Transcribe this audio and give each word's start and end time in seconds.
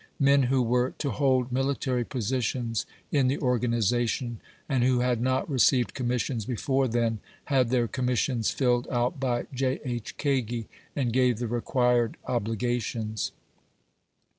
Men 0.19 0.41
who 0.41 0.63
were 0.63 0.95
to 0.97 1.11
hold 1.11 1.51
mili 1.51 1.75
tary 1.77 2.03
positions 2.03 2.87
in 3.11 3.27
the 3.27 3.37
organization, 3.37 4.39
and 4.67 4.83
who 4.83 5.01
had 5.01 5.21
not 5.21 5.47
received 5.47 5.93
commissions 5.93 6.43
before 6.43 6.87
then, 6.87 7.19
had 7.45 7.69
their 7.69 7.87
commissions 7.87 8.49
filled 8.49 8.87
out 8.89 9.19
by 9.19 9.45
J. 9.53 9.79
H. 9.85 10.17
Kagi, 10.17 10.65
and 10.95 11.13
gave 11.13 11.37
the 11.37 11.45
required 11.45 12.17
obligations. 12.25 13.31